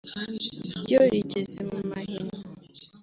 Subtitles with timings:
[0.81, 2.37] ryo rigeze mu mahina